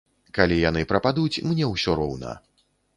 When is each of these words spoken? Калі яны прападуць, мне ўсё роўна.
Калі 0.37 0.57
яны 0.69 0.81
прападуць, 0.93 1.41
мне 1.51 1.71
ўсё 1.77 1.91
роўна. 2.05 2.39